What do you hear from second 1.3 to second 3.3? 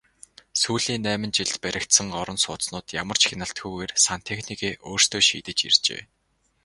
жилд баригдсан орон сууцнууд ямар ч